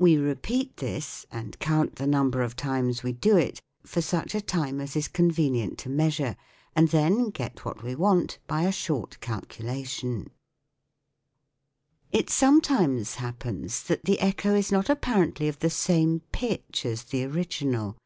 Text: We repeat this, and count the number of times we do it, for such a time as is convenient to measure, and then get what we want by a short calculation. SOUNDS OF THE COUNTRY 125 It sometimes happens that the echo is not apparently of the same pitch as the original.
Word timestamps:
We 0.00 0.16
repeat 0.16 0.78
this, 0.78 1.26
and 1.30 1.56
count 1.60 1.94
the 1.94 2.06
number 2.08 2.42
of 2.42 2.56
times 2.56 3.04
we 3.04 3.12
do 3.12 3.36
it, 3.36 3.60
for 3.86 4.02
such 4.02 4.34
a 4.34 4.40
time 4.40 4.80
as 4.80 4.96
is 4.96 5.06
convenient 5.06 5.78
to 5.78 5.88
measure, 5.88 6.34
and 6.74 6.88
then 6.88 7.28
get 7.30 7.64
what 7.64 7.80
we 7.84 7.94
want 7.94 8.40
by 8.48 8.64
a 8.64 8.72
short 8.72 9.20
calculation. 9.20 10.32
SOUNDS 12.10 12.10
OF 12.10 12.10
THE 12.12 12.22
COUNTRY 12.24 12.76
125 12.88 13.08
It 13.14 13.14
sometimes 13.14 13.14
happens 13.22 13.82
that 13.84 14.04
the 14.06 14.18
echo 14.18 14.56
is 14.56 14.72
not 14.72 14.90
apparently 14.90 15.46
of 15.46 15.60
the 15.60 15.70
same 15.70 16.22
pitch 16.32 16.84
as 16.84 17.04
the 17.04 17.22
original. 17.24 17.96